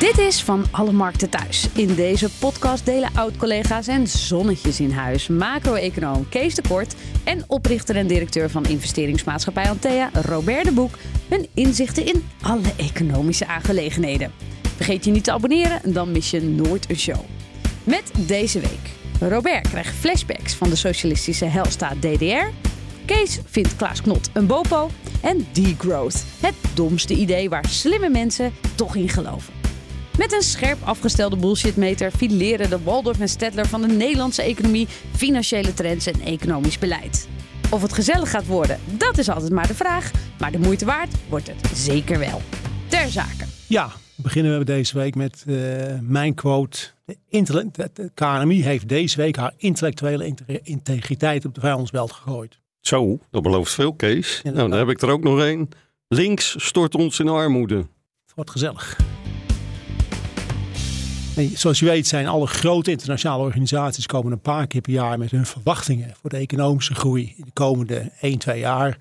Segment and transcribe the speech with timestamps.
[0.00, 1.68] Dit is Van Alle Markten Thuis.
[1.74, 5.28] In deze podcast delen oud-collega's en zonnetjes in huis...
[5.28, 10.94] macro-econoom Kees de Kort en oprichter en directeur van investeringsmaatschappij Antea, Robert de Boek...
[11.28, 14.32] hun inzichten in alle economische aangelegenheden.
[14.76, 17.20] Vergeet je niet te abonneren, dan mis je nooit een show.
[17.84, 18.90] Met deze week.
[19.30, 22.46] Robert krijgt flashbacks van de socialistische helstaat DDR...
[23.04, 24.90] Kees vindt Klaas Knot een bopo...
[25.20, 29.59] en degrowth, het domste idee waar slimme mensen toch in geloven.
[30.20, 35.74] Met een scherp afgestelde bullshitmeter fileren de Waldorf en Stedtler van de Nederlandse economie, financiële
[35.74, 37.28] trends en economisch beleid.
[37.70, 40.10] Of het gezellig gaat worden, dat is altijd maar de vraag.
[40.38, 42.40] Maar de moeite waard wordt het zeker wel.
[42.88, 43.44] Ter zake.
[43.66, 46.78] Ja, beginnen we deze week met uh, mijn quote.
[47.28, 52.58] De, de KNMI heeft deze week haar intellectuele integriteit op de vuilnisbelt gegooid.
[52.80, 54.40] Zo, dat belooft veel, Kees.
[54.42, 55.68] nou, dan heb ik er ook nog één.
[56.08, 57.76] Links stort ons in armoede.
[57.76, 58.98] Het wordt gezellig.
[61.48, 65.30] Zoals je weet zijn alle grote internationale organisaties komen een paar keer per jaar met
[65.30, 68.96] hun verwachtingen voor de economische groei in de komende 1, 2 jaar.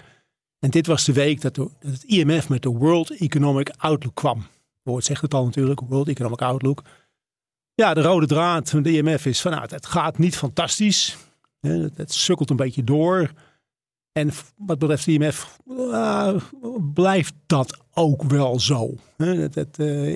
[0.59, 4.37] En dit was de week dat, het IMF met de World Economic Outlook kwam.
[4.37, 4.47] Het
[4.83, 6.83] woord zegt het al natuurlijk, World Economic Outlook.
[7.73, 11.17] Ja, de rode draad van de IMF is van nou, het gaat niet fantastisch.
[11.95, 13.31] Het sukkelt een beetje door.
[14.11, 16.35] En wat betreft de IMF uh,
[16.93, 18.95] blijft dat ook wel zo.
[19.17, 19.43] Uh,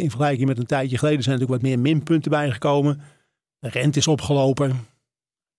[0.02, 3.02] in vergelijking met een tijdje geleden zijn er natuurlijk wat meer minpunten bijgekomen.
[3.60, 4.88] De rente is opgelopen.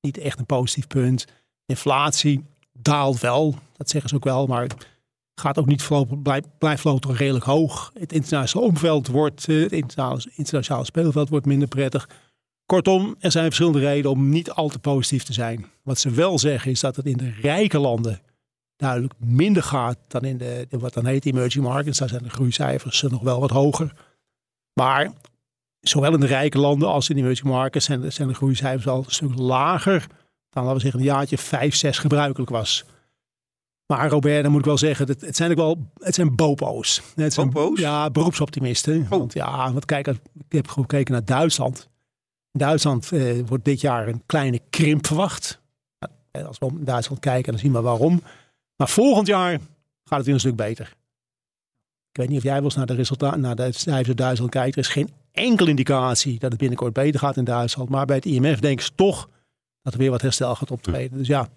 [0.00, 1.26] Niet echt een positief punt.
[1.66, 3.54] Inflatie daalt wel.
[3.76, 4.46] Dat zeggen ze ook wel.
[4.46, 4.66] Maar
[5.34, 7.90] gaat ook niet voorlopig, blijft, blijft redelijk hoog.
[7.98, 9.72] Het internationale omveld wordt, uh, het
[10.34, 12.08] internationale speelveld wordt minder prettig.
[12.66, 15.66] Kortom, er zijn verschillende redenen om niet al te positief te zijn.
[15.82, 18.20] Wat ze wel zeggen is dat het in de rijke landen
[18.76, 21.98] duidelijk minder gaat dan in de, wat dan heet emerging markets.
[21.98, 23.92] Daar zijn de groeicijfers nog wel wat hoger.
[24.72, 25.12] Maar
[25.80, 28.98] zowel in de rijke landen als in de emerging markets zijn, zijn de groeicijfers al
[28.98, 30.06] een stuk lager
[30.54, 32.84] dan, laten we zeggen, een jaartje 5, 6 gebruikelijk was.
[33.86, 37.02] Maar Robert, dan moet ik wel zeggen, het, het zijn ook wel, het zijn bopo's.
[37.14, 37.80] Het zijn, bopo's?
[37.80, 39.02] Ja, beroepsoptimisten.
[39.02, 39.08] Oh.
[39.08, 40.18] Want ja, want kijk, ik
[40.48, 41.88] heb gekeken naar Duitsland.
[42.52, 45.60] In Duitsland eh, wordt dit jaar een kleine krimp verwacht.
[46.30, 48.22] als we naar Duitsland kijken, dan zien we waarom.
[48.76, 49.58] Maar volgend jaar
[50.04, 50.96] gaat het weer een stuk beter.
[52.10, 54.76] Ik weet niet of jij wel eens naar de resultaten, naar de cijfers Duitsland kijkt.
[54.76, 57.88] Er is geen enkele indicatie dat het binnenkort beter gaat in Duitsland.
[57.88, 59.28] Maar bij het IMF denken ze toch
[59.82, 61.18] dat er weer wat herstel gaat optreden.
[61.18, 61.48] Dus ja,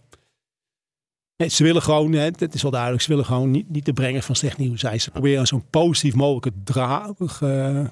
[1.46, 4.36] ze willen gewoon, het is wel duidelijk, ze willen gewoon niet, niet de brenger van
[4.36, 5.02] slecht nieuws zijn.
[5.02, 6.52] Ze proberen zo'n positief mogelijke
[7.44, 7.86] uh,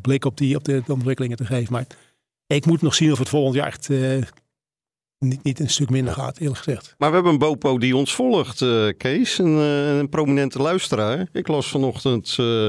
[0.00, 1.72] blik op, die, op de, ontwikkelingen te geven.
[1.72, 1.86] Maar
[2.46, 4.22] ik moet nog zien of het volgend jaar echt uh,
[5.22, 6.94] niet, niet een stuk minder gaat, eerlijk gezegd.
[6.98, 11.28] Maar we hebben een Bopo die ons volgt, uh, Kees, een, uh, een, prominente luisteraar.
[11.32, 12.68] Ik las vanochtend uh,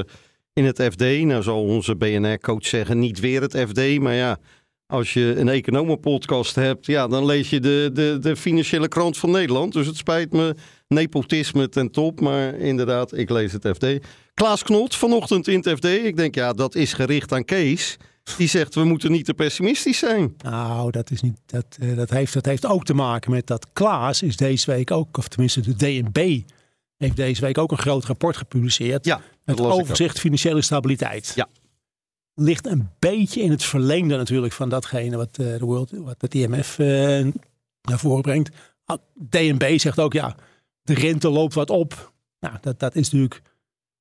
[0.52, 4.38] in het FD, nou zal onze BNR-coach zeggen, niet weer het FD, maar ja,
[4.86, 9.30] als je een economenpodcast hebt, ja, dan lees je de, de, de financiële krant van
[9.30, 9.72] Nederland.
[9.72, 10.54] Dus het spijt me,
[10.88, 13.86] nepotisme ten top, maar inderdaad, ik lees het FD.
[14.34, 17.96] Klaas Knot, vanochtend in het FD, ik denk ja, dat is gericht aan Kees.
[18.36, 20.34] Die zegt we moeten niet te pessimistisch zijn.
[20.38, 23.66] Nou, dat, is niet, dat, uh, dat, heeft, dat heeft ook te maken met dat
[23.72, 26.40] Klaas is deze week ook, of tenminste de DNB
[26.96, 29.04] heeft deze week ook een groot rapport gepubliceerd.
[29.04, 31.32] Ja, met overzicht financiële stabiliteit.
[31.34, 31.48] Ja.
[32.34, 36.34] Ligt een beetje in het verlengde natuurlijk van datgene wat, uh, de World, wat het
[36.34, 36.86] IMF uh,
[37.82, 38.56] naar voren brengt.
[39.28, 40.36] DNB zegt ook ja,
[40.82, 42.12] de rente loopt wat op.
[42.40, 43.42] Nou, dat, dat is natuurlijk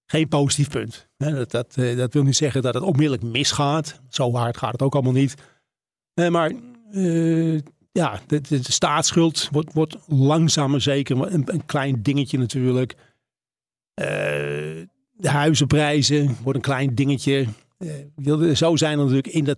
[0.05, 1.07] geen positief punt.
[1.17, 3.99] Dat, dat, eh, dat, wil niet zeggen dat het onmiddellijk misgaat.
[4.09, 5.35] Zo hard gaat het ook allemaal niet.
[6.13, 6.51] Eh, maar
[6.91, 7.59] uh,
[7.91, 12.95] ja, de, staatsschuld wordt, wordt langzaam zeker een, klein dingetje natuurlijk.
[13.94, 17.47] de huizenprijzen wordt een klein dingetje.
[18.53, 19.57] zo zijn er natuurlijk in dat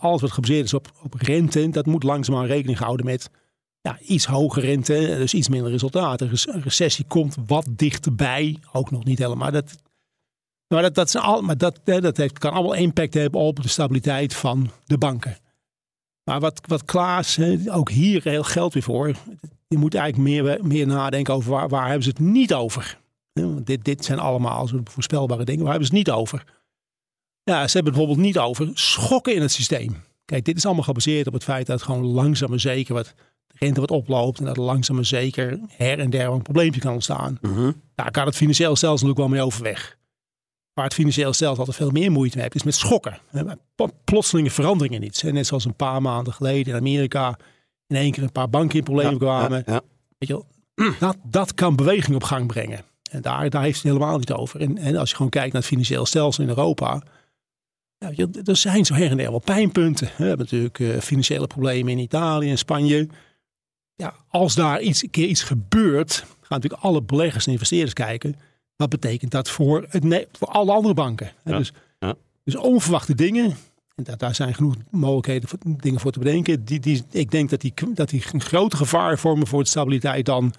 [0.00, 3.30] alles wat gebaseerd is op, op rente, dat moet langzaamaan rekening houden met
[3.88, 6.30] ja, iets hogere rente, dus iets minder resultaten.
[6.30, 9.50] Een recessie komt wat dichterbij, ook nog niet helemaal.
[9.50, 9.76] Dat,
[10.68, 14.34] maar dat, dat, al, maar dat, dat heeft, kan allemaal impact hebben op de stabiliteit
[14.34, 15.36] van de banken.
[16.24, 17.38] Maar wat, wat Klaas,
[17.68, 19.08] ook hier heel geld weer voor.
[19.68, 22.98] Je moet eigenlijk meer, meer nadenken over waar, waar hebben ze het niet over.
[23.64, 25.62] Dit, dit zijn allemaal voorspelbare dingen.
[25.62, 26.44] Waar hebben ze het niet over?
[27.42, 30.02] Ja, ze hebben bijvoorbeeld niet over schokken in het systeem.
[30.24, 33.14] Kijk, dit is allemaal gebaseerd op het feit dat gewoon langzaam maar zeker wat
[33.54, 34.38] rente wat oploopt.
[34.38, 37.38] En dat er langzaam maar zeker her en der een probleempje kan ontstaan.
[37.40, 37.72] Mhm.
[37.94, 39.96] Daar kan het financieel stelsel natuurlijk wel mee overweg.
[40.72, 43.18] Waar het financieel stelsel altijd veel meer moeite mee heeft, is met schokken.
[43.74, 45.22] Pl- Plotselinge veranderingen in iets.
[45.22, 47.38] Net zoals een paar maanden geleden in Amerika
[47.86, 49.62] in één keer een paar banken in problemen kwamen.
[49.66, 49.80] Ja, ja.
[50.18, 50.34] Weet je
[50.74, 52.80] wel, dat, dat kan beweging op gang brengen.
[53.10, 54.60] En daar, daar heeft het helemaal niet over.
[54.60, 57.02] En, en als je gewoon kijkt naar het financieel stelsel in Europa.
[58.14, 60.06] Je, er zijn zo her en der wel pijnpunten.
[60.16, 63.08] We hebben natuurlijk eh, financiële problemen in Italië en Spanje.
[64.02, 66.26] Ja, als daar iets, een keer iets gebeurt, gaan
[66.60, 68.36] natuurlijk alle beleggers en investeerders kijken.
[68.76, 71.32] Wat betekent dat voor, het, voor alle andere banken?
[71.42, 72.14] Hè, Ja, Dus, ja.
[72.44, 73.56] dus onverwachte dingen.
[73.94, 76.64] En daar, daar zijn genoeg mogelijkheden voor, dingen voor te bedenken.
[76.64, 80.26] Die, die, ik denk dat die, dat die een groter gevaar vormen voor de stabiliteit
[80.26, 80.54] dan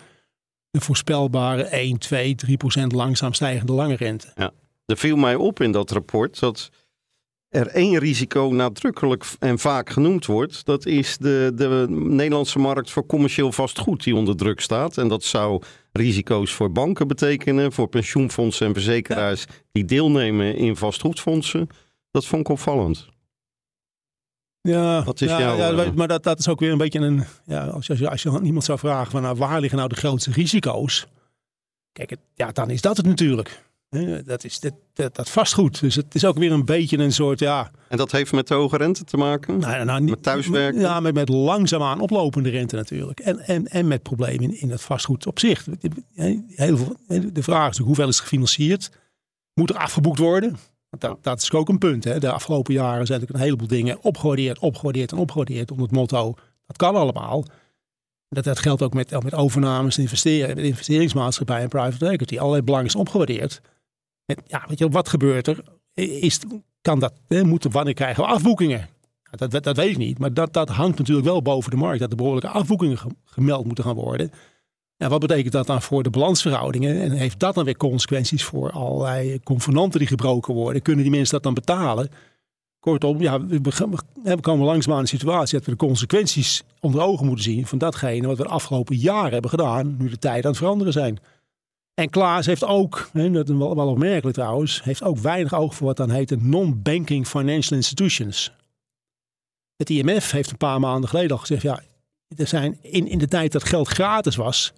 [0.71, 4.53] een voorspelbare 1, 2, 3 procent langzaam stijgende lange rente.
[4.85, 6.71] Er viel mij op in dat rapport dat
[7.49, 10.65] er één risico nadrukkelijk en vaak genoemd wordt.
[10.65, 14.97] Dat is de, de Nederlandse markt voor commercieel vastgoed die onder druk staat.
[14.97, 15.61] En dat zou
[15.91, 21.67] risico's voor banken betekenen, voor pensioenfondsen en verzekeraars die deelnemen in vastgoedfondsen.
[22.11, 23.07] Dat vond ik opvallend.
[24.61, 26.99] Ja, Wat is ja, jouw, ja, eh, maar dat, dat is ook weer een beetje
[26.99, 27.23] een.
[27.45, 29.77] Ja, als, je, als, je, als je aan iemand zou vragen van nou, waar liggen
[29.77, 31.07] nou de grootste risico's?
[31.91, 33.63] Kijk, het, ja, dan is dat het natuurlijk.
[34.25, 35.79] Dat is dat, dat, dat vastgoed.
[35.79, 38.53] Dus het is ook weer een beetje een soort, ja, En dat heeft met de
[38.53, 39.59] hoge rente te maken?
[39.59, 40.81] nou, nou, niet- Met thuiswerken?
[40.81, 43.19] Ja, met, met langzaamaan oplopende rente natuurlijk.
[43.19, 45.65] En, en, en met problemen in, in het vastgoed op zich.
[46.47, 48.89] Heel veel, de vraag is natuurlijk, hoeveel is gefinancierd?
[49.53, 50.57] Moet er afgeboekt worden?
[50.89, 52.03] Dat, dat is ook een punt.
[52.03, 52.19] Hè.
[52.19, 55.71] De afgelopen jaren zijn natuurlijk een heleboel dingen opgewaardeerd, opgewaardeerd en opgewaardeerd.
[55.71, 56.35] Onder het motto,
[56.67, 57.45] dat kan allemaal.
[58.29, 62.37] Dat, dat geldt ook met, met overnames en investeren, met investeringsmaatschappijen en private equity.
[62.37, 63.61] Allerlei belangen is opgewaardeerd.
[64.47, 65.63] Ja, weet je, wat gebeurt er?
[65.93, 66.39] Is,
[66.81, 68.89] kan dat, moeten, wanneer krijgen we afboekingen?
[69.31, 70.19] Dat, dat, dat weet ik niet.
[70.19, 71.99] Maar dat, dat hangt natuurlijk wel boven de markt.
[71.99, 74.31] Dat er behoorlijke afboekingen ge- gemeld moeten gaan worden.
[74.97, 77.01] En wat betekent dat dan voor de balansverhoudingen?
[77.01, 80.81] En heeft dat dan weer consequenties voor allerlei convenanten die gebroken worden?
[80.81, 82.09] Kunnen die mensen dat dan betalen?
[82.79, 87.01] Kortom, ja, we, we, we komen langzaamaan in een situatie dat we de consequenties onder
[87.01, 90.43] ogen moeten zien van datgene wat we de afgelopen jaren hebben gedaan, nu de tijden
[90.43, 91.19] aan het veranderen zijn.
[91.99, 95.75] En Klaas heeft ook, hè, dat is wel, wel opmerkelijk trouwens, heeft ook weinig oog
[95.75, 98.51] voor wat dan heet de non-banking financial institutions.
[99.75, 101.81] Het IMF heeft een paar maanden geleden al gezegd, ja,
[102.35, 104.73] er zijn in, in de tijd dat geld gratis was,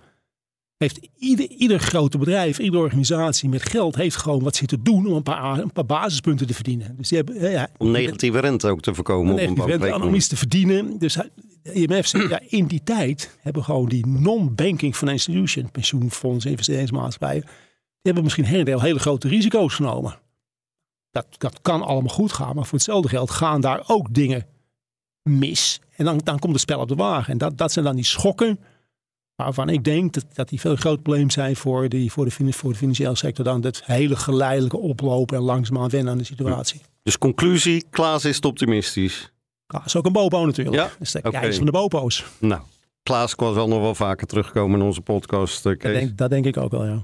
[0.81, 5.13] heeft ieder, ieder grote bedrijf, iedere organisatie met geld heeft gewoon wat zitten doen om
[5.13, 6.95] een paar, een paar basispunten te verdienen.
[6.97, 10.37] Dus die hebben, ja, Om negatieve rente ook te voorkomen negatieve rente, om iets te
[10.37, 10.97] verdienen.
[10.99, 11.17] Dus
[11.63, 17.51] IMF zegt, ja, in die tijd hebben gewoon die non-banking financial institutions, pensioenfondsen, investeringsmaatschappijen, die
[18.01, 20.19] hebben misschien her en der hele grote risico's genomen.
[21.11, 24.45] Dat, dat kan allemaal goed gaan, maar voor hetzelfde geld gaan daar ook dingen
[25.23, 25.81] mis.
[25.95, 27.31] En dan, dan komt het spel op de wagen.
[27.31, 28.59] En dat, dat zijn dan die schokken
[29.43, 32.71] waarvan ik denk dat, dat die veel groot probleem zijn voor, die, voor, de, voor
[32.71, 36.81] de financiële sector dan het hele geleidelijke oplopen en langzaamaan wennen aan de situatie.
[37.03, 39.31] Dus conclusie, Klaas is optimistisch.
[39.67, 40.75] Dat is ook een bopo natuurlijk.
[40.75, 40.83] Ja?
[40.83, 42.25] Dat is de van de bopo's.
[42.39, 42.61] Nou,
[43.03, 45.65] Klaas kan zal nog wel vaker terugkomen in onze podcast.
[45.83, 47.03] eh, Dat denk, dat denk ik ook wel, ja.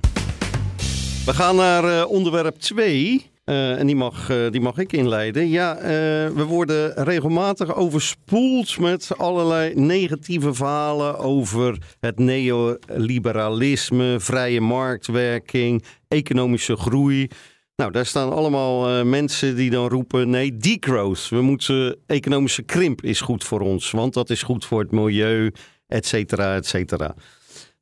[1.25, 3.31] We gaan naar eh, onderwerp 2.
[3.53, 5.49] En die mag, eh, die mag ik inleiden.
[5.49, 5.89] Ja, eh,
[6.29, 17.27] we worden regelmatig overspoeld met allerlei negatieve verhalen over het neoliberalisme, vrije marktwerking, economische groei.
[17.75, 21.29] Nou, daar staan allemaal eh, mensen die dan roepen: nee, degrowth.
[21.29, 25.51] We moeten, economische krimp is goed voor ons, want dat is goed voor het milieu,
[25.87, 27.15] et cetera, et cetera.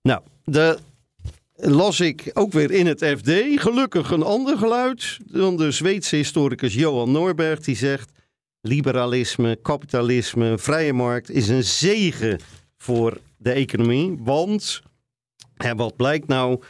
[0.01, 0.77] Nou, de,
[1.55, 3.31] las ik ook weer in het FD.
[3.55, 7.59] Gelukkig een ander geluid dan de Zweedse historicus Johan Norberg.
[7.59, 8.11] Die zegt:
[8.61, 12.39] liberalisme, kapitalisme, vrije markt is een zegen
[12.77, 14.17] voor de economie.
[14.19, 14.81] Want,
[15.55, 16.61] hè, wat blijkt nou?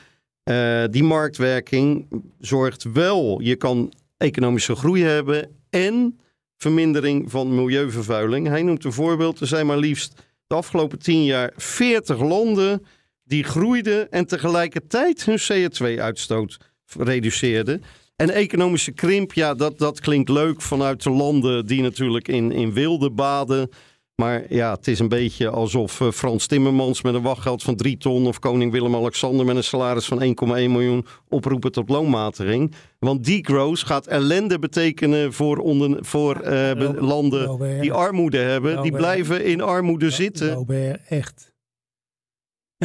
[0.43, 2.07] Eh, die marktwerking
[2.39, 6.19] zorgt wel, je kan economische groei hebben en
[6.57, 8.47] vermindering van milieuvervuiling.
[8.47, 12.85] Hij noemt een voorbeeld, er zijn maar liefst de afgelopen tien jaar 40 landen
[13.25, 16.57] die groeiden en tegelijkertijd hun CO2-uitstoot
[16.97, 17.83] reduceerden.
[18.15, 22.73] En economische krimp, ja, dat, dat klinkt leuk vanuit de landen die natuurlijk in, in
[22.73, 23.69] wilde baden.
[24.15, 27.97] Maar ja, het is een beetje alsof eh, Frans Timmermans met een wachtgeld van 3
[27.97, 28.27] ton...
[28.27, 32.73] of koning Willem-Alexander met een salaris van 1,1 miljoen oproepen tot loonmatiging.
[32.99, 37.81] Want degrowth gaat ellende betekenen voor, onder, voor eh, Robert, landen Robert.
[37.81, 38.81] die armoede hebben.
[38.81, 40.53] Die blijven in armoede zitten.
[40.53, 41.53] Robert, echt.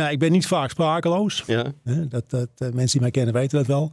[0.00, 1.42] Ja, ik ben niet vaak sprakeloos.
[1.46, 1.72] Ja.
[1.84, 3.92] Dat, dat, eh, mensen die mij kennen weten dat wel.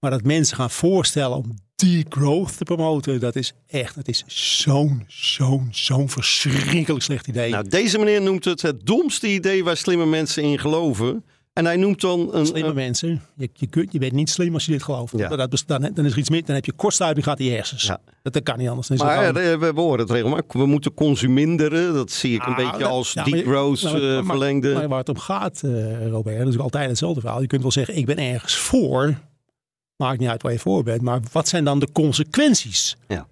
[0.00, 5.04] Maar dat mensen gaan voorstellen om degrowth te promoten, dat is echt, dat is zo'n,
[5.06, 7.50] zo'n, zo'n verschrikkelijk slecht idee.
[7.50, 11.24] Nou, deze meneer noemt het het domste idee waar slimme mensen in geloven.
[11.52, 12.46] En hij noemt dan een.
[12.46, 15.12] Slimme een- mensen, je, je, kunt, je bent niet slim als je dit gelooft.
[15.18, 15.28] Ja.
[15.28, 17.50] Dat, dat- dan, dan is er iets mis, dan heb je kortstuiving gaat in je
[17.52, 17.82] hersens.
[17.82, 18.00] Ja.
[18.22, 18.88] Dat, dat kan niet anders.
[18.88, 20.52] Maar eh, we, we horen het regelmatig.
[20.52, 21.94] We moeten consuminderen.
[21.94, 24.72] Dat zie ik een Ah, beetje dat- als ja, maar- degrowth nou, eh, maar- verlengde.
[24.74, 27.40] Maar waar het om gaat, eh, Robert, dat is altijd hetzelfde verhaal.
[27.40, 29.14] Je kunt wel zeggen, ik ben ergens voor.
[29.96, 31.02] Maakt niet uit waar je voor bent.
[31.02, 32.96] Maar wat zijn dan de consequenties?
[33.08, 33.26] Ja.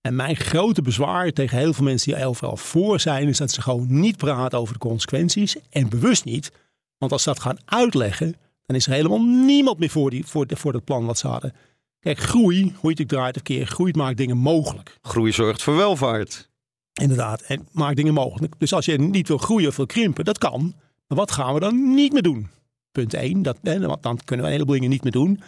[0.00, 3.28] En mijn grote bezwaar tegen heel veel mensen die er overal voor zijn...
[3.28, 5.56] is dat ze gewoon niet praten over de consequenties.
[5.70, 6.52] En bewust niet.
[6.98, 8.34] Want als ze dat gaan uitleggen...
[8.66, 11.26] dan is er helemaal niemand meer voor, die, voor, de- voor dat plan wat ze
[11.26, 11.52] hadden.
[12.00, 13.66] Kijk, groei, hoe je het ook draait of keer...
[13.66, 14.98] groei maakt dingen mogelijk.
[15.02, 16.50] Groei zorgt voor welvaart.
[17.00, 18.54] Inderdaad, en maak dingen mogelijk.
[18.58, 20.74] Dus als je niet wil groeien of wil krimpen, dat kan.
[21.06, 22.48] Maar wat gaan we dan niet meer doen?
[22.92, 25.40] Punt 1, dat, want dan kunnen we een heleboel dingen niet meer doen.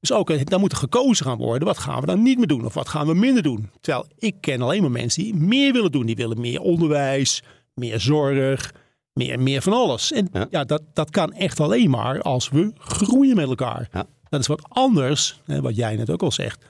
[0.00, 1.68] Dus ook, eh, dan moet er gekozen gaan worden.
[1.68, 2.64] Wat gaan we dan niet meer doen?
[2.64, 3.70] Of wat gaan we minder doen?
[3.80, 6.06] Terwijl ik ken alleen maar mensen die meer willen doen.
[6.06, 7.42] Die willen meer onderwijs,
[7.74, 8.74] meer zorg,
[9.16, 10.12] meer, meer van alles.
[10.12, 10.46] En Ja.
[10.50, 13.88] ja, dat, dat kan echt alleen maar als we groeien met elkaar.
[13.92, 14.06] Ja.
[14.28, 16.64] Dat is wat anders, hè, wat jij net ook al zegt.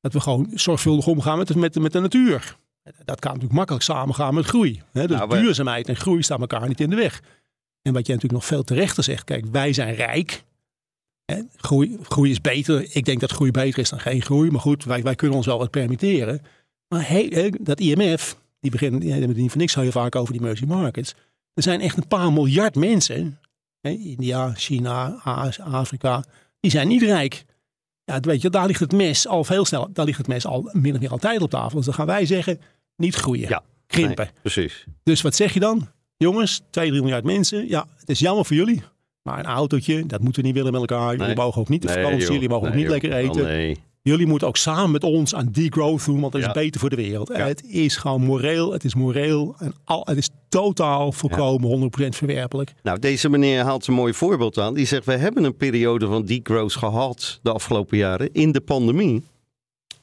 [0.00, 2.56] Dat we gewoon zorgvuldig omgaan met, de- met, de- met de natuur.
[3.04, 4.82] Dat kan natuurlijk makkelijk samengaan met groei.
[4.92, 5.06] Hè?
[5.06, 7.20] Dus Nou, we- duurzaamheid en groei staan elkaar niet in de weg.
[7.82, 9.24] En wat jij natuurlijk nog veel terechter zegt.
[9.24, 10.44] Kijk, wij zijn rijk.
[11.24, 11.42] Hè?
[11.56, 12.86] Groei, groei is beter.
[12.96, 14.50] Ik denk dat groei beter is dan geen groei.
[14.50, 16.42] Maar goed, wij, wij kunnen ons wel wat permitteren.
[16.88, 20.70] Maar hey, dat IMF, die beginnen die niet voor niks heel vaak over die emerging
[20.70, 21.14] markets.
[21.56, 23.38] Er zijn echt een paar miljard mensen.
[23.80, 23.90] Hè?
[23.90, 25.20] India, China,
[25.58, 26.24] Afrika.
[26.60, 27.44] Die zijn niet rijk.
[28.04, 29.88] Ja, weet je, daar ligt het mes al veel sneller.
[29.92, 31.76] Daar ligt het mes al min of meer altijd op tafel.
[31.76, 32.60] Dus dan gaan wij zeggen,
[32.96, 33.48] niet groeien.
[33.48, 33.62] Ja.
[33.86, 34.24] Krimpen.
[34.24, 34.84] Nee, precies.
[35.02, 35.88] Dus wat zeg je dan?
[36.16, 37.68] Jongens, 2, 3 miljard mensen.
[37.68, 38.82] Ja, het is jammer voor jullie.
[39.22, 41.10] Maar een autootje, dat moeten we niet willen met elkaar.
[41.10, 41.36] Jullie Nee.
[41.36, 42.20] mogen ook niet Nee, vakantie.
[42.20, 42.30] joh.
[42.32, 43.76] Jullie mogen ook Nee, niet lekker eten.
[44.08, 46.52] Jullie moeten ook samen met ons aan degrowth doen, want dat is Ja.
[46.52, 47.28] beter voor de wereld.
[47.28, 47.46] Ja.
[47.46, 52.72] Het is gewoon moreel, het is moreel en al, het is totaal volkomen 100% verwerpelijk.
[52.82, 54.74] Nou, deze meneer haalt een mooi voorbeeld aan.
[54.74, 59.22] Die zegt, we hebben een periode van degrowth gehad de afgelopen jaren in de pandemie.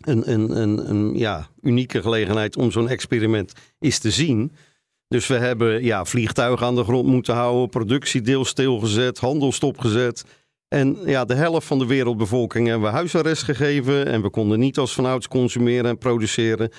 [0.01, 4.51] Een, een, een, een ja, unieke gelegenheid om zo'n experiment eens te zien.
[5.07, 10.23] Dus we hebben ja, vliegtuigen aan de grond moeten houden, productie deels stilgezet, handel stopgezet.
[10.73, 14.05] En ja, de helft van de wereldbevolking hebben we huisarrest gegeven.
[14.05, 16.71] En we konden niet als vanouds consumeren en produceren.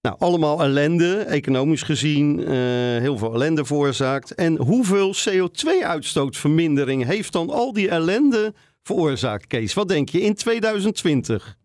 [0.00, 2.54] Nou, allemaal ellende, economisch gezien, eh,
[2.98, 4.34] heel veel ellende veroorzaakt.
[4.34, 9.74] En hoeveel CO2-uitstootvermindering heeft dan al die ellende veroorzaakt, Kees?
[9.74, 11.58] Wat denk je in 2020?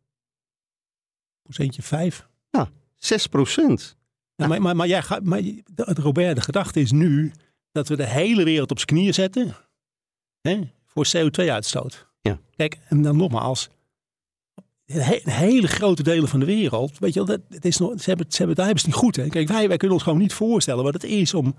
[1.42, 2.28] Procentje 5.
[2.96, 3.98] 6 procent.
[4.36, 5.42] Ja, maar, maar, maar, jij gaat, maar
[5.76, 7.32] Robert, de gedachte is nu
[7.72, 9.56] dat we de hele wereld op zijn knieën zetten
[10.42, 10.60] hè,
[11.06, 12.08] voor CO2-uitstoot.
[12.22, 12.40] Ja.
[12.56, 13.70] Kijk, en dan nogmaals,
[14.86, 18.04] he- hele grote delen van de wereld, weet je wel, dat, het is nog, ze
[18.06, 19.16] hebben, het- ze hebben, daar hebben ze het niet goed.
[19.24, 19.30] Hè?
[19.30, 21.56] Kijk, wij, wij kunnen ons gewoon niet voorstellen wat het is om,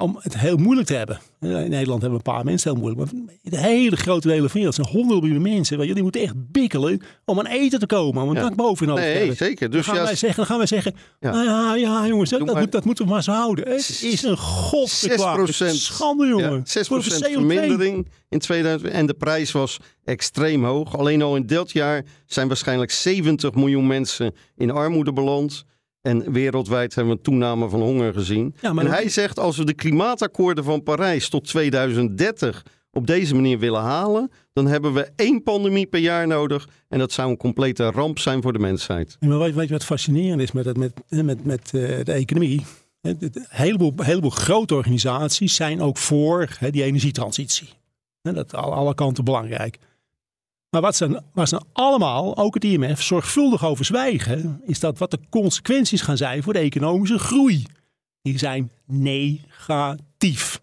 [0.00, 1.20] om het heel moeilijk te hebben.
[1.40, 4.48] In Nederland hebben we een paar mensen heel moeilijk, maar de hele grote delen van
[4.48, 5.78] de wereld zijn honderden miljoenen mensen.
[5.78, 8.40] Weet je, die moeten echt bikkelen om aan eten te komen, om een Ja.
[8.40, 9.68] dak Nee, zeker.
[9.70, 11.30] Dan Dus gaan, ja, wij zeggen, dan gaan wij zeggen, Ja.
[11.30, 13.68] nou ja, ja jongens, dat, dat, moet, dat moeten we maar zo houden.
[13.68, 15.46] Het is een godsbekwaam.
[15.46, 15.50] 6%.
[15.74, 16.50] Schande jongen.
[16.64, 17.32] Ja, 6% Voor de CO2.
[17.32, 20.98] vermindering in 2000 en de prijs was extreem hoog.
[20.98, 25.64] Alleen al in dat jaar zijn waarschijnlijk 70 miljoen mensen in armoede beland.
[26.02, 28.54] En wereldwijd hebben we een toename van honger gezien.
[28.60, 33.34] Ja, maar en hij zegt als we de klimaatakkoorden van Parijs tot 2030 op deze
[33.34, 36.68] manier willen halen, dan hebben we één pandemie per jaar nodig.
[36.88, 39.16] En dat zou een complete ramp zijn voor de mensheid.
[39.20, 42.12] Ja, maar weet, weet je wat fascinerend is met, het, met, met, met eh, de
[42.12, 42.64] economie?
[43.00, 47.68] Een heleboel, heleboel grote organisaties zijn ook voor die energietransitie.
[48.22, 49.78] Dat is aan alle kanten belangrijk.
[50.70, 55.10] Maar wat ze, waar ze allemaal, ook het IMF, zorgvuldig over zwijgen, is dat wat
[55.10, 57.66] de consequenties gaan zijn voor de economische groei.
[58.22, 60.60] Die zijn negatief.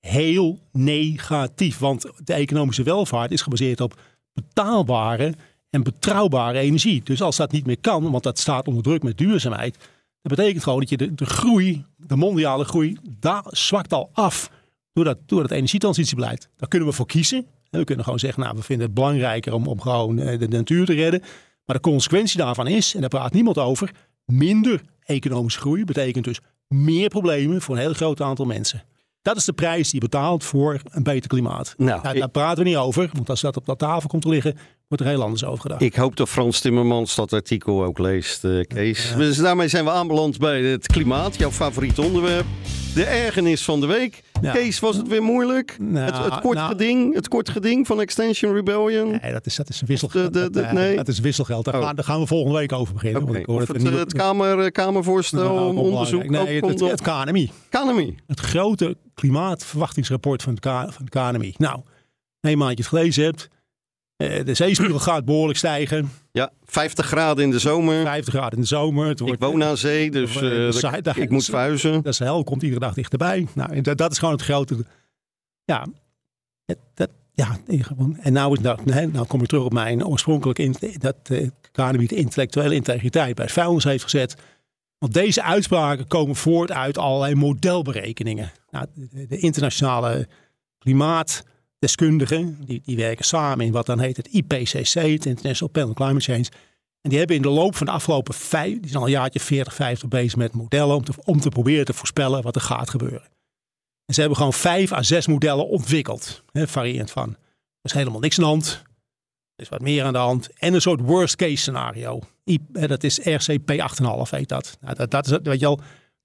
[0.00, 1.78] Heel negatief.
[1.78, 4.00] Want de economische welvaart is gebaseerd op
[4.32, 5.34] betaalbare
[5.70, 7.02] en betrouwbare energie.
[7.02, 9.76] Dus als dat niet meer kan, want dat staat onder druk met duurzaamheid,
[10.22, 14.50] dat betekent gewoon dat je de, de groei, de mondiale groei, daar zwakt al af
[14.92, 16.48] door dat, door dat energietransitiebeleid.
[16.56, 17.46] Daar kunnen we voor kiezen.
[17.70, 20.86] We kunnen gewoon zeggen, nou, we vinden het belangrijker om, om gewoon eh, de natuur
[20.86, 21.20] te redden.
[21.64, 23.90] Maar de consequentie daarvan is, en daar praat niemand over,
[24.24, 28.82] minder economische groei betekent dus meer problemen voor een heel groot aantal mensen.
[29.22, 31.74] Dat is de prijs die je betaalt voor een beter klimaat.
[31.76, 34.22] Nou, Nou, ik- daar praten we niet over, want als dat op de tafel komt
[34.22, 34.56] te liggen,
[34.90, 35.80] wordt er heel anders over gedacht.
[35.82, 39.14] Ik hoop dat Frans Timmermans dat artikel ook leest, eh, Kees.
[39.16, 42.44] Dus daarmee zijn we aanbeland bij het klimaat, jouw favoriete onderwerp.
[42.94, 44.22] de ergernis van de week.
[44.40, 44.52] Ja.
[44.52, 45.76] Kees, was het weer moeilijk?
[45.80, 49.10] Nou, het, het, kort nou- geding, het kort geding van Extension Rebellion?
[49.22, 50.32] Nee, dat is, dat is wisselgeld.
[50.32, 50.96] De- de- de- dat, eh, nee.
[50.96, 51.64] dat is wisselgeld.
[51.64, 51.82] Daar, Oh.
[51.82, 53.44] gaan, daar gaan we volgende week over beginnen.
[53.46, 56.28] Want het, nieuwe- het kamer, eh, Kamervoorstel Nou, om onderzoek.
[56.28, 58.14] Nee, het, het, KNMI.
[58.26, 61.54] Het grote klimaatverwachtingsrapport van het, K, van het KNMI.
[61.56, 61.80] Nou,
[62.40, 63.48] een maandje het gelezen hebt.
[64.20, 66.10] Eh, de zeespiegel gaat behoorlijk stijgen.
[66.32, 68.02] Ja, 50 graden in de zomer.
[68.02, 69.06] 50 graden in de zomer.
[69.08, 72.02] Het Ik wordt, woon aan zee, dus Eh, eh, dat- ik moet verhuizen.
[72.02, 73.46] De Sahel komt iedere dag dichterbij.
[73.54, 74.84] Nou, dat, dat is gewoon het grote.
[75.64, 75.86] Ja,
[76.94, 78.16] dat, ja gewoon.
[78.20, 80.62] En nou, is dat, nee, nou kom ik terug op mijn oorspronkelijke.
[80.62, 84.36] in- Dat eh KNMI de intellectuele integriteit bij het vuilnis heeft gezet.
[84.98, 88.50] Want deze uitspraken komen voort uit allerlei modelberekeningen.
[88.70, 90.28] Nou, de, de internationale
[91.80, 95.94] klimaatdeskundigen, die, die werken samen in wat dan heet het IPCC, het International Panel on
[95.94, 96.48] Climate Change.
[97.00, 99.40] En die hebben in de loop van de afgelopen vijf, die zijn al een jaartje
[99.40, 102.90] 40, 50 bezig met modellen om te, om te proberen te voorspellen wat er gaat
[102.90, 103.28] gebeuren.
[104.04, 107.28] En ze hebben gewoon vijf à zes modellen ontwikkeld, hè, variërend van.
[107.28, 108.82] Er is helemaal niks aan de hand,
[109.56, 110.48] er is wat meer aan de hand.
[110.58, 112.20] En een soort worst case scenario.
[112.72, 114.78] Hè, dat is RCP 8,5 heet dat.
[114.80, 115.80] Nou, dat, dat, is, weet je wel,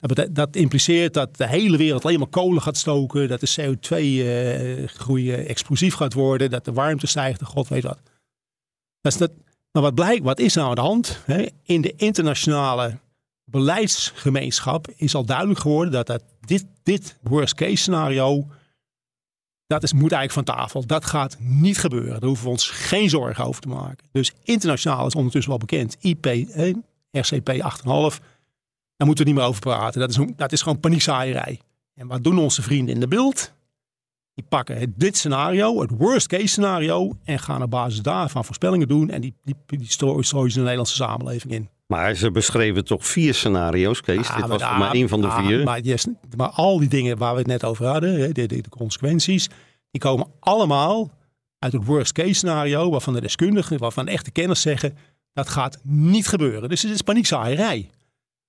[0.08, 5.50] dat, impliceert dat de hele wereld alleen maar kolen gaat stoken, dat de CO2-groei eh,
[5.50, 8.00] explosief gaat worden, dat de warmte stijgt, god weet wat.
[9.02, 9.32] Dat is dat,
[9.72, 11.20] maar wat blijkt, wat is nou aan de hand?
[11.64, 12.98] In de internationale
[13.44, 18.48] beleidsgemeenschap is al duidelijk geworden dat, dat dit, dit worst case scenario,
[19.68, 20.86] dat is, moet eigenlijk van tafel.
[20.86, 22.20] Dat gaat niet gebeuren.
[22.20, 24.08] Daar hoeven we ons geen zorgen over te maken.
[24.12, 25.98] Dus internationaal is ondertussen wel bekend.
[26.00, 26.74] IP, eh,
[27.12, 28.20] RCP 8,5.
[28.98, 30.00] Daar moeten we niet meer over praten.
[30.00, 31.60] Dat is, dat is gewoon paniekzaaierij.
[31.94, 33.54] En wat doen onze vrienden in de beeld?
[34.34, 38.88] Die pakken het, dit scenario, het worst case scenario, en gaan op basis daarvan voorspellingen
[38.88, 39.10] doen.
[39.10, 41.70] En die, die, die strooien ze in de Nederlandse samenleving in.
[41.88, 44.36] Maar ze beschreven toch vier scenario's, Kees?
[44.36, 45.64] Dit was maar één van de vier.
[45.64, 48.62] Maar, yes, maar al die dingen waar we het net over hadden, hè, de, de,
[48.62, 49.50] de consequenties,
[49.92, 51.12] die komen allemaal
[51.60, 54.98] uit het worst case scenario, waarvan de deskundigen, waarvan de echte kenners zeggen,
[55.34, 56.70] dat gaat niet gebeuren.
[56.70, 57.90] Dus het is paniekzaaierij.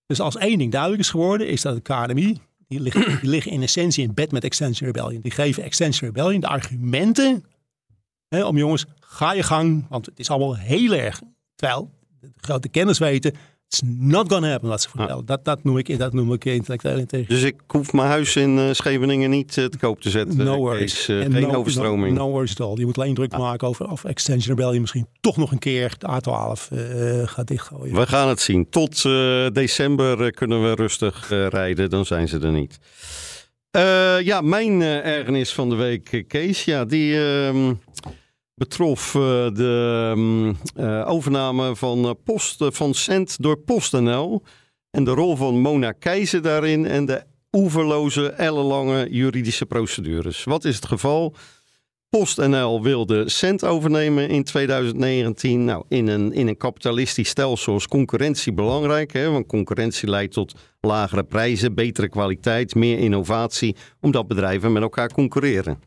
[0.07, 2.81] Dus als één ding duidelijk is geworden, is dat het KNMI, die
[3.23, 5.21] liggen in essentie in bed met Extension Rebellion.
[5.21, 7.45] Die geven Extension Rebellion de argumenten
[8.29, 11.21] hè, om jongens, ga je gang, want het is allemaal heel erg.
[11.55, 13.35] Terwijl de grote kenners weten,
[13.69, 15.27] it's not gonna happen wat ze vertellen.
[15.27, 17.29] Dat, dat, noem ik, dat noem ik intellectueel integriteit.
[17.41, 20.45] Dus ik hoef mijn huis in eh, Scheveningen niet eh, te koop te zetten.
[20.45, 21.09] No worries.
[21.09, 22.17] Eh, En geen no, overstroming.
[22.17, 22.77] No, no worries at all.
[22.77, 26.07] Je moet alleen druk maken over of Extension Rebellion misschien toch nog een keer de
[26.07, 27.95] A12 eh, gaat dichtgooien.
[27.95, 28.69] We gaan het zien.
[28.71, 29.03] Tot
[29.53, 31.91] december kunnen we rustig rijden.
[31.91, 32.79] Dan zijn ze er niet.
[34.25, 36.65] Ja, mijn ergernis van de week, Kees.
[36.65, 37.73] Ja, die ehm,
[38.57, 39.21] betrof eh,
[39.53, 40.55] de ehm,
[40.87, 44.43] eh, overname van, eh, post, van Cent door PostNL.
[44.91, 46.87] En de rol van Mona Keizer daarin.
[46.87, 50.45] En de oeverloze, ellenlange juridische procedures.
[50.45, 51.35] Wat is het geval?
[52.09, 55.65] PostNL wilde Cent overnemen in 2019.
[55.65, 59.13] Nou, in een, in een kapitalistisch stelsel is concurrentie belangrijk.
[59.13, 59.31] Hè?
[59.31, 63.77] Want concurrentie leidt tot lagere prijzen, betere kwaliteit, meer innovatie.
[64.01, 65.79] Omdat bedrijven met elkaar concurreren.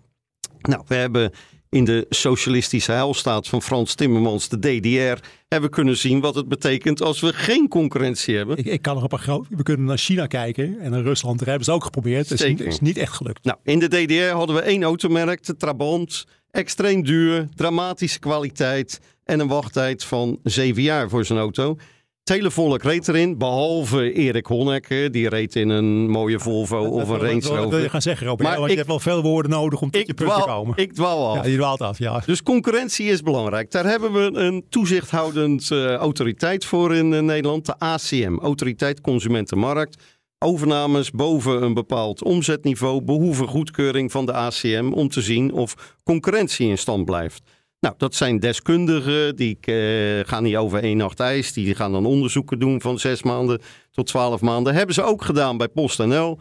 [0.62, 1.32] Nou, we hebben
[1.70, 6.48] in de socialistische heilstaat van Frans Timmermans, de DDR, hebben we kunnen zien wat het
[6.48, 8.58] betekent als we geen concurrentie hebben.
[8.58, 9.48] Ik, ik kan nog op een groot.
[9.50, 11.40] We kunnen naar China kijken en naar Rusland.
[11.40, 12.30] Daar hebben ze ook geprobeerd.
[12.30, 13.44] Het is, is niet echt gelukt.
[13.44, 16.26] Nou, in de DDR hadden we één automerk, de Trabant.
[16.52, 21.78] Extreem duur, dramatische kwaliteit en een wachttijd van zeven jaar voor zijn auto.
[22.24, 25.12] Het hele volk reed erin, behalve Erik Honecker.
[25.12, 27.90] Die reed in een mooie Volvo of een Range wat- Wat wil je Rover.
[27.90, 28.44] gaan zeggen, Robert?
[28.48, 30.44] Maar Ja, want ik- je hebt wel veel woorden nodig om tot je punt te
[30.46, 30.78] komen.
[30.78, 31.44] ik dwaal af.
[31.46, 32.22] ja, je dwaalt af, ja.
[32.26, 33.72] Dus concurrentie is belangrijk.
[33.72, 40.04] Daar hebben we een toezichthoudend eh, autoriteit voor in eh, Nederland, de ACM, Autoriteit Consumentenmarkt.
[40.46, 46.70] Overnames boven een bepaald omzetniveau behoeven goedkeuring van de ACM om te zien of concurrentie
[46.70, 47.42] in stand blijft.
[47.80, 51.54] Nou, dat zijn deskundigen, die eh, gaan niet over één nacht ijs.
[51.54, 53.62] Die gaan dan onderzoeken doen van zes maanden
[53.92, 54.74] tot twaalf maanden.
[54.74, 56.40] Hebben ze ook gedaan bij PostNL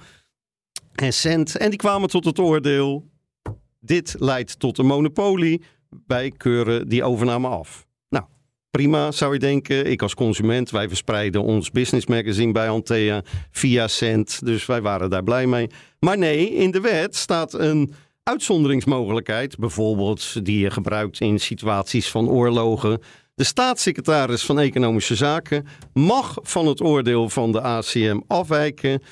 [0.94, 1.56] en Cent.
[1.56, 3.10] En die kwamen tot het oordeel,
[3.80, 5.62] dit leidt tot een monopolie.
[6.06, 7.86] Wij keuren die overname af.
[8.08, 8.24] Nou,
[8.70, 9.86] prima zou je denken.
[9.86, 14.44] Ik als consument, wij verspreiden ons business magazine bij Antea via Cent.
[14.44, 15.70] Dus wij waren daar blij mee.
[16.00, 17.92] Maar nee, in de wet staat een
[18.28, 19.56] uitzonderingsmogelijkheid.
[19.56, 23.00] Bijvoorbeeld die je gebruikt in situaties van oorlogen.
[23.34, 29.02] De staatssecretaris van Economische Zaken mag van het oordeel van de ACM afwijken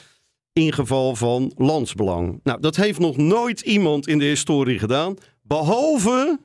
[0.52, 2.40] in geval van landsbelang.
[2.42, 6.38] Nou, dat heeft nog nooit iemand in de historie gedaan, behalve,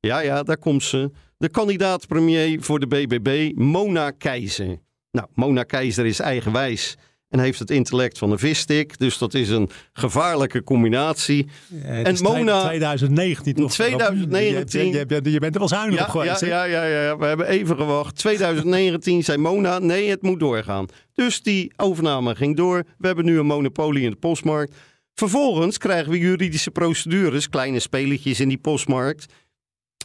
[0.00, 4.78] ja, ja, daar komt ze, de kandidaat-premier voor de BBB, Mona Keizer.
[5.10, 6.96] Nou, Mona Keizer is eigenwijs
[7.30, 8.98] en heeft het intellect van een visstick.
[8.98, 11.46] Dus dat is een gevaarlijke combinatie.
[11.82, 12.64] en Mona...
[12.64, 13.72] 2019 toch?
[13.72, 14.86] 2019.
[14.86, 16.40] Je, je, je, je, bent er wel zuinig ja, op geweest.
[16.40, 18.16] Ja, ja, ja, ja, we hebben even gewacht.
[18.16, 20.86] 2019 zei Mona, nee, het moet doorgaan.
[21.14, 22.84] Dus die overname ging door.
[22.98, 24.76] We hebben nu een monopolie in de postmarkt.
[25.14, 29.32] Vervolgens krijgen we juridische procedures, kleine spelletjes in die postmarkt,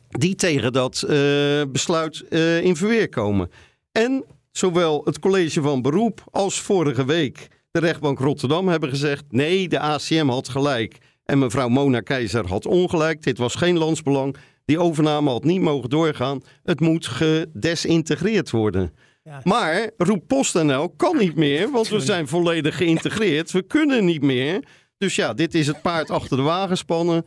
[0.09, 3.49] die tegen dat uh, besluit uh, in verweer komen.
[3.91, 4.25] En
[4.57, 9.79] zowel het college van beroep als vorige week de rechtbank Rotterdam hebben gezegd: nee, de
[9.79, 10.97] ACM had gelijk.
[11.25, 13.23] En mevrouw Mona Keizer had ongelijk.
[13.23, 14.35] Dit was geen landsbelang.
[14.65, 16.41] Die overname had niet mogen doorgaan.
[16.63, 18.93] Het moet gedesintegreerd worden.
[19.23, 19.41] Ja.
[19.43, 23.51] Maar Roep PostNL kan niet meer, want we zijn volledig geïntegreerd.
[23.51, 24.63] We kunnen niet meer.
[24.97, 27.25] Dus ja, dit is het paard achter de wagen spannen.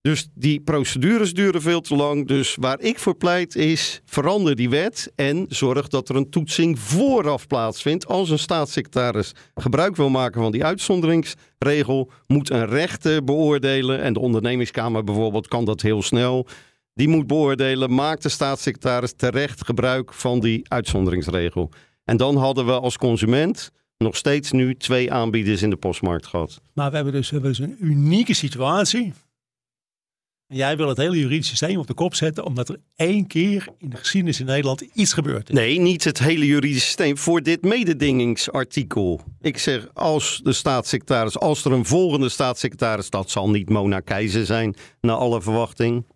[0.00, 2.26] Dus die procedures duren veel te lang.
[2.26, 6.78] Dus waar ik voor pleit is, verander die wet en zorg dat er een toetsing
[6.78, 8.06] vooraf plaatsvindt.
[8.06, 14.02] Als een staatssecretaris gebruik wil maken van die uitzonderingsregel, moet een rechter beoordelen.
[14.02, 16.46] En de ondernemingskamer bijvoorbeeld kan dat heel snel.
[16.94, 21.70] Die moet beoordelen, maakt de staatssecretaris terecht gebruik van die uitzonderingsregel.
[22.04, 26.60] En dan hadden we als consument nog steeds nu twee aanbieders in de postmarkt gehad.
[26.72, 29.12] Maar we hebben dus, we hebben dus een unieke situatie.
[30.48, 33.68] En jij wil het hele juridische systeem op de kop zetten, omdat er één keer
[33.78, 35.54] in de geschiedenis in Nederland iets gebeurd is.
[35.54, 37.18] Nee, niet het hele juridische systeem.
[37.18, 39.20] Voor dit mededingingsartikel.
[39.40, 44.46] Ik zeg, als de staatssecretaris, als er een volgende staatssecretaris, dat zal niet Mona Keizer
[44.46, 46.06] zijn, naar alle verwachting.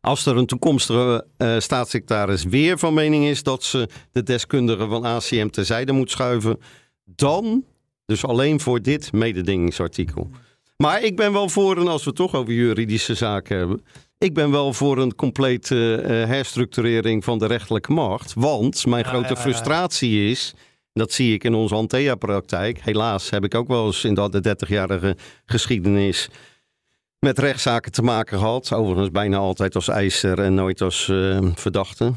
[0.00, 5.04] Als er een toekomstige uh, staatssecretaris weer van mening is dat ze de deskundige van
[5.04, 6.58] ACM terzijde moet schuiven,
[7.04, 7.64] dan,
[8.04, 10.30] dus alleen voor dit mededingingsartikel.
[10.80, 13.84] Maar ik ben wel voor, en als we het toch over juridische zaken hebben,
[14.18, 18.34] ik ben wel voor een complete uh, herstructurering van de rechterlijke macht.
[18.34, 20.54] Want mijn grote frustratie is,
[20.92, 22.80] dat zie ik in onze Antea-praktijk.
[22.80, 26.28] Helaas heb ik ook wel eens in de 30-jarige geschiedenis
[27.18, 28.72] met rechtszaken te maken gehad.
[28.72, 32.12] Overigens bijna altijd als eiser en nooit als uh, verdachte.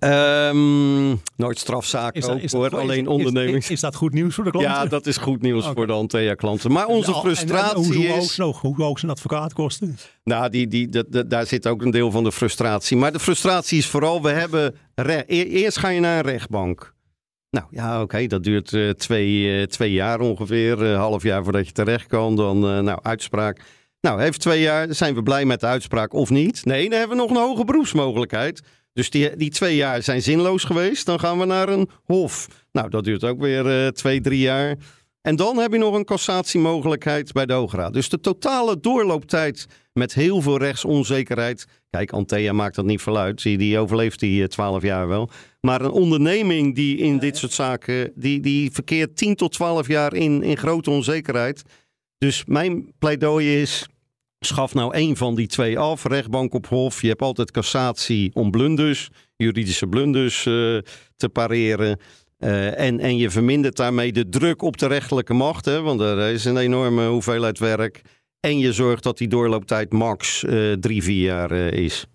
[0.00, 3.70] Um, nooit strafzaken is dat, is ook, alleen ondernemings.
[3.70, 4.72] Is, dat goed nieuws voor de klanten?
[4.72, 5.74] Ja, dat is goed nieuws okay.
[5.74, 6.72] voor de Antea-klanten.
[6.72, 8.36] Maar onze nou, frustratie en, en, hoe, is...
[8.36, 9.96] Hoe hoog, hoe hoog zijn advocaatkosten?
[10.24, 10.88] Nou, die, die,
[11.26, 12.96] daar zit ook een deel van de frustratie.
[12.96, 14.74] Maar de frustratie is vooral, we hebben...
[14.94, 16.94] Re- eerst ga je naar een rechtbank.
[17.50, 20.82] Nou ja, oké, okay, dat duurt uh, twee, uh, twee jaar ongeveer.
[20.82, 22.36] Een uh, half jaar voordat je terecht kan.
[22.36, 23.60] Dan, nou, uitspraak.
[24.00, 24.94] Nou, heeft twee jaar.
[24.94, 26.64] Zijn we blij met de uitspraak of niet?
[26.64, 28.62] Nee, dan hebben we nog een hoge beroepsmogelijkheid.
[28.94, 31.06] Dus die, die twee jaar zijn zinloos geweest.
[31.06, 32.48] Dan gaan we naar een hof.
[32.72, 34.76] Nou, dat duurt ook weer uh, twee, drie jaar.
[35.20, 37.92] En dan heb je nog een cassatiemogelijkheid bij de Hoge Raad.
[37.92, 41.66] Dus de totale doorlooptijd met heel veel rechtsonzekerheid.
[41.90, 43.42] Kijk, Antea maakt dat niet veel uit.
[43.42, 45.30] Die overleeft die twaalf jaar wel.
[45.60, 48.12] Maar een onderneming die in dit soort zaken...
[48.14, 51.62] die, die verkeert 10 tot 12 jaar in, in grote onzekerheid.
[52.18, 53.86] Dus mijn pleidooi is
[54.44, 56.04] schaf nou één van die twee af.
[56.04, 57.02] Rechtbank op hof.
[57.02, 60.78] Je hebt altijd cassatie om blunders, juridische blunders uh,
[61.16, 61.98] te pareren.
[62.38, 65.64] Uh, en, en je vermindert daarmee de druk op de rechterlijke macht.
[65.64, 68.02] Hè, want er is een enorme hoeveelheid werk.
[68.40, 72.06] En je zorgt dat die doorlooptijd max uh, drie, vier jaar is.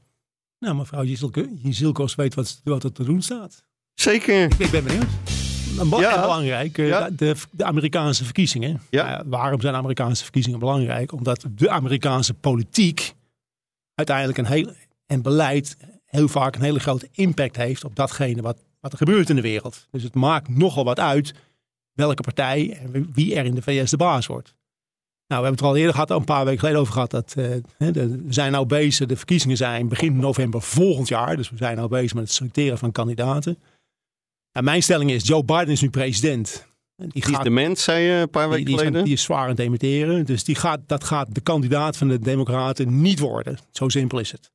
[0.60, 3.64] Nou, mevrouw Jizilkos weet wat, wat er te doen staat.
[3.94, 4.44] Zeker.
[4.44, 5.39] Ik, ik ben benieuwd
[5.88, 6.22] ja.
[6.22, 6.78] belangrijk.
[6.78, 7.10] Eh, ja.
[7.10, 8.82] De, de, Amerikaanse verkiezingen.
[8.90, 9.20] Ja.
[9.20, 11.12] Uh, waarom zijn Amerikaanse verkiezingen belangrijk?
[11.12, 13.14] Omdat de Amerikaanse politiek
[13.96, 14.72] uiteindelijk een heel,
[15.06, 19.30] en beleid heel vaak een hele grote impact heeft op datgene wat, wat er gebeurt
[19.30, 19.88] in de wereld.
[19.92, 21.34] Dus het maakt nogal wat uit
[21.94, 24.54] welke partij en wie er in de VS de baas wordt.
[25.28, 27.12] Nou, we hebben het al eerder gehad, een paar weken geleden over gehad.
[27.12, 27.46] Dat, uh,
[27.78, 31.36] de, we zijn nou bezig, de verkiezingen zijn begin november volgend jaar.
[31.36, 33.58] Dus we zijn nou bezig met het selecteren van kandidaten.
[34.60, 36.68] En mijn stelling is, Joe Biden is nu president.
[36.96, 39.00] Die, die gaat, is de mens, zei je een paar weken die, geleden.
[39.00, 40.26] Is, die is zwaar aan het dementeren.
[40.26, 43.58] Dus die gaat, dat gaat de kandidaat van de Democraten niet worden.
[43.72, 44.52] Zo simpel is het.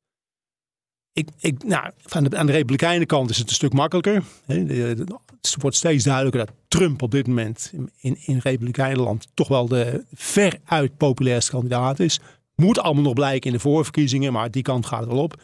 [1.13, 4.23] Ik, ik, nou, van de, aan de Republikeinen kant is het een stuk makkelijker.
[4.45, 10.05] Het wordt steeds duidelijker dat Trump op dit moment in, in Republikeinenland toch wel de
[10.13, 12.19] veruit populairste kandidaat is.
[12.55, 15.41] Moet allemaal nog blijken in de voorverkiezingen, maar die kant gaat wel op.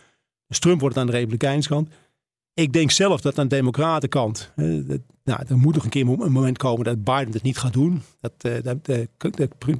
[0.47, 1.89] Dus Trump wordt het aan de Republikeinse kant.
[2.61, 4.51] Ik denk zelf dat aan de democratenkant,
[5.23, 8.01] nou, er moet nog een keer een moment komen dat Biden het niet gaat doen.
[8.19, 9.07] Dat uh, de, de,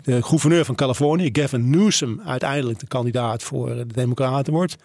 [0.02, 4.76] de, gouverneur van Californië, Gavin Newsom, uiteindelijk de kandidaat voor de democraten wordt.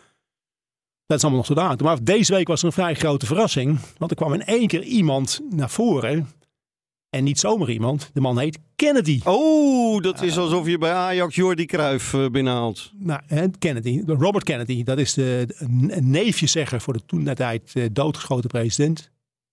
[1.07, 1.81] Dat is allemaal nog zodanig.
[1.81, 3.79] Maar deze week was er een vrij grote verrassing.
[3.99, 6.29] Want er kwam in één keer iemand naar voren
[7.17, 8.11] en niet zomaar iemand.
[8.13, 9.21] De man heet Kennedy.
[9.25, 12.93] Oh, dat is alsof je bij Ajax Jordi Cruijff uh, binnenhaalt.
[12.99, 13.21] Nou,
[13.59, 19.11] Kennedy, Robert Kennedy, dat is de, de neefjezegger voor de toen tijd uh, doodgeschoten president.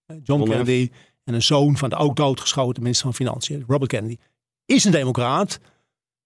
[0.07, 0.89] John, John Kennedy.
[1.23, 4.17] En een zoon van de ook doodgeschoten minister van Financiën, Robert Kennedy,
[4.65, 5.59] is een democraat.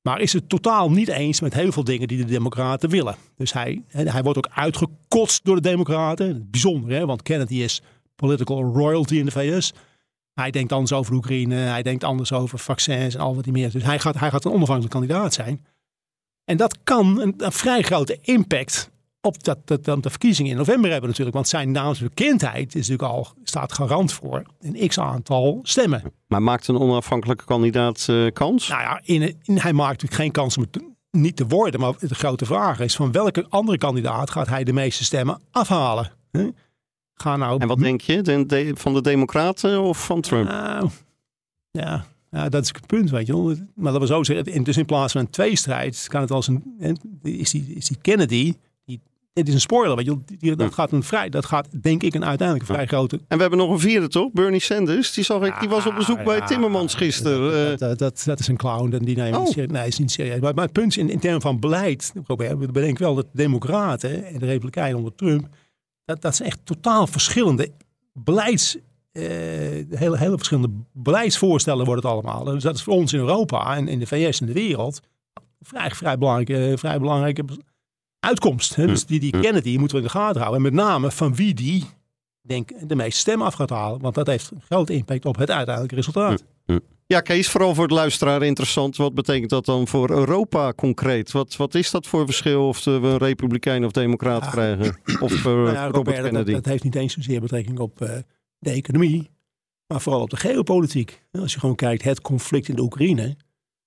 [0.01, 3.15] Maar is het totaal niet eens met heel veel dingen die de democraten willen.
[3.35, 6.47] Dus hij, hij wordt ook uitgekotst door de democraten.
[6.51, 7.81] Bijzonder hè, want Kennedy is
[8.15, 9.73] political royalty in de VS.
[10.39, 13.71] Hij denkt anders over Oekraïne, hij denkt anders over vaccins en al wat hij meer.
[13.71, 15.65] Dus hij gaat, hij gaat een onafhankelijk kandidaat zijn.
[16.45, 20.57] En dat kan een, een vrij grote impact op dat, dat, dat, de verkiezingen in
[20.57, 21.35] november hebben natuurlijk.
[21.35, 26.03] Want zijn naamsbekendheid is natuurlijk al, staat garant voor een x aantal stemmen.
[26.27, 28.67] Maar maakt een onafhankelijke kandidaat uh, kans?
[28.67, 31.79] Nou ja, in, in, hij maakt natuurlijk geen kans om het niet te worden.
[31.79, 36.11] Maar de grote vraag is van welke andere kandidaat gaat hij de meeste stemmen afhalen?
[37.17, 37.59] Ga nou...
[37.59, 38.21] En wat denk je?
[38.21, 40.47] De, van de Democraten of van Trump?
[40.47, 40.89] Nou,
[41.71, 44.85] ja, ja, dat is het punt, weet je Maar dat we zo zeggen, dus in
[44.85, 46.63] plaats van een tweestrijd, kan het als een,
[47.21, 48.53] is die, is die Kennedy,
[48.85, 49.01] die,
[49.33, 52.13] dit is een spoiler, weet je die, dat, gaat een vrij, dat gaat denk ik
[52.13, 53.19] een uiteindelijk een vrij grote...
[53.27, 55.95] En we hebben nog een vierde toch, Bernie Sanders, die, zag ik, die was op
[55.95, 57.77] bezoek bij Timmermans gisteren.
[57.77, 59.55] Dat, dat, dat, is een clown, en die nemen oh.
[59.55, 60.39] nee, is niet serieus.
[60.39, 63.37] Maar, maar het punt is, in, in termen van beleid, Robert, bedenk wel dat de
[63.37, 65.47] democraten en de republikeinen onder Trump,
[66.07, 67.71] dat, dat zijn echt totaal verschillende
[68.13, 69.23] beleids uh,
[69.89, 72.43] hele, hele verschillende beleidsvoorstellen worden het allemaal.
[72.43, 74.99] Dus dat is voor ons in Europa en in de VS en de wereld
[75.59, 77.43] vrij, vrij, belangrijke, vrij belangrijke
[78.19, 78.75] uitkomst.
[78.75, 78.85] Hè?
[78.85, 79.41] Dus die, die hm.
[79.41, 80.65] Kennedy die moeten we in de gaten houden.
[80.65, 81.85] En met name van wie die
[82.41, 84.01] denk, de meeste stemmen af gaat halen.
[84.01, 86.43] Want dat heeft een grote impact op het uiteindelijke resultaat.
[87.07, 88.95] Ja, Kees, vooral voor het luisteraar interessant.
[88.95, 91.31] Wat betekent dat dan voor Europa concreet?
[91.31, 94.97] Wat, wat is dat voor verschil of we een republikein of democraat krijgen?
[95.19, 96.51] Of uh, nou ja, Robert, Kennedy?
[96.51, 98.01] Dat, dat, heeft niet eens zozeer betrekking op...
[98.01, 98.17] Uh,
[98.59, 99.29] de economie,
[99.87, 101.21] maar vooral op de geopolitiek.
[101.31, 103.37] Als je gewoon kijkt, het conflict in de Oekraïne,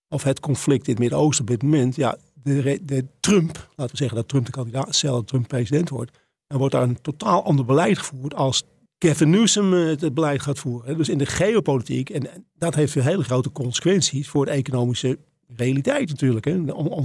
[0.09, 3.96] of het conflict in het Midden-Oosten op dit moment, ja, de, de, Trump, laten we
[3.96, 7.64] zeggen dat Trump de kandidaat, stel Trump president wordt, dan wordt daar een totaal ander
[7.64, 8.62] beleid gevoerd als
[9.01, 10.97] Kevin Newsom eh, het beleid gaat voeren.
[10.97, 15.19] Dus in de geopolitiek, en dat heeft weer hele grote consequenties voor de economische
[15.57, 16.45] realiteit natuurlijk.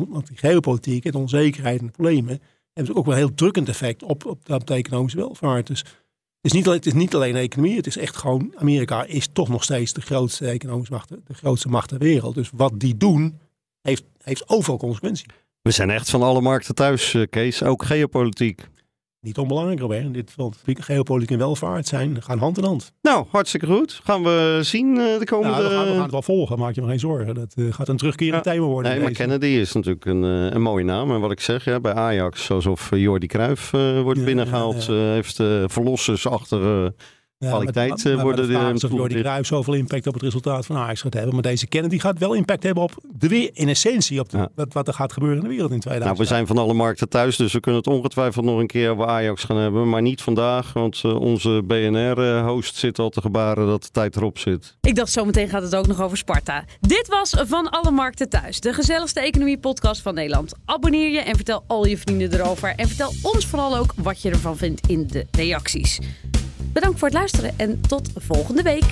[0.10, 2.42] Want die geopolitiek en de onzekerheid en de problemen
[2.74, 5.68] hebben ook wel een heel drukkend effect op, op, de, economische welvaart.
[5.68, 5.86] Dus
[6.42, 9.64] is niet, het is niet alleen economie, het is echt gewoon, Amerika is toch nog
[9.64, 12.36] steeds de grootste economische macht, de grootste macht ter wereld.
[12.36, 13.40] Dus wat die doen,
[13.82, 15.26] heeft, heeft overal consequenties.
[15.62, 18.68] We zijn echt van alle markten thuis, eh, Kees, ook geopolitiek
[19.26, 20.14] niet onbelangrijk, Robert.
[20.14, 22.92] Dit, want geopolitiek en welvaart zijn, gaan hand in hand.
[23.02, 24.00] Nou, hartstikke goed.
[24.04, 25.64] Gaan we zien uh, de komende...
[25.64, 27.36] We, gaan, we, gaan, het wel volgen, maak je me geen zorgen.
[27.36, 28.52] Dat uh, gaat een terugkerend ja.
[28.52, 28.92] thema worden.
[28.92, 31.12] Nee, maar Kennedy is natuurlijk een, uh, een mooie naam.
[31.12, 33.72] En wat ik zeg, ja, bij Ajax, alsof Jordi Cruijff
[34.04, 35.36] wordt ja, binnengehaald, heeft
[35.66, 36.94] verlossers achter
[37.38, 40.76] ja, kwaliteit maar, worden de, de, de Jordi Cruijff zoveel impact op het resultaat van
[40.76, 41.34] Ajax gaat hebben.
[41.34, 44.74] Maar deze Kennedy gaat wel impact hebben op de weer, in essentie op de, wat,
[44.74, 46.18] wat, er gaat gebeuren in de wereld in 2000.
[46.18, 48.90] Nou, we zijn van alle markten thuis, dus we kunnen het ongetwijfeld nog een keer
[48.90, 49.90] over Ajax gaan hebben.
[49.90, 54.40] Maar niet vandaag, want uh, onze BNR-host zit al te gebaren dat de tijd erop
[54.40, 54.78] zit.
[54.82, 56.64] Ik dacht zometeen gaat het ook nog over Sparta.
[56.80, 60.54] Dit was Van Alle Markten Thuis, de gezelligste economie-podcast van Nederland.
[60.66, 62.74] Abonneer je en vertel al je vrienden erover.
[62.76, 66.00] En vertel ons vooral ook wat je ervan vindt in de reacties.
[66.76, 68.84] Bedankt voor het luisteren en tot volgende week.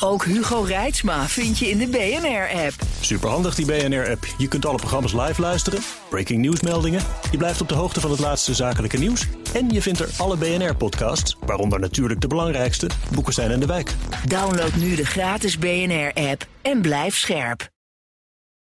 [0.00, 2.74] Ook Hugo Reitsma vind je in de BNR-app.
[3.00, 4.26] Superhandig die BNR-app.
[4.38, 7.02] Je kunt alle programma's live luisteren, breaking nieuwsmeldingen.
[7.30, 9.26] Je blijft op de hoogte van het laatste zakelijke nieuws.
[9.54, 13.94] En je vindt er alle BNR-podcasts, waaronder natuurlijk de belangrijkste, Boeken zijn in de wijk.
[14.24, 17.74] Download nu de gratis BNR-app en blijf scherp.